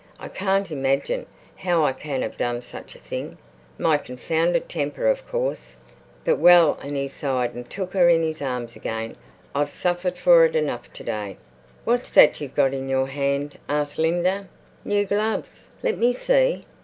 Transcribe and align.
I 0.17 0.29
can't 0.29 0.71
imagine 0.71 1.27
how 1.57 1.83
I 1.83 1.93
can 1.93 2.23
have 2.23 2.35
done 2.35 2.63
such 2.63 2.95
a 2.95 2.99
thing. 2.99 3.37
My 3.77 3.99
confounded 3.99 4.67
temper, 4.67 5.05
of 5.05 5.27
course. 5.27 5.75
But—well"—and 6.25 6.95
he 6.97 7.07
sighed 7.07 7.53
and 7.53 7.69
took 7.69 7.93
her 7.93 8.09
in 8.09 8.23
his 8.23 8.41
arms 8.41 8.75
again—"I've 8.75 9.69
suffered 9.69 10.17
for 10.17 10.43
it 10.43 10.55
enough 10.55 10.91
to 10.93 11.03
day." 11.03 11.37
"What's 11.85 12.09
that 12.15 12.41
you've 12.41 12.55
got 12.55 12.73
in 12.73 12.89
your 12.89 13.09
hand?" 13.09 13.59
asked 13.69 13.99
Linda. 13.99 14.47
"New 14.83 15.05
gloves? 15.05 15.67
Let 15.83 15.99
me 15.99 16.13
see." 16.13 16.63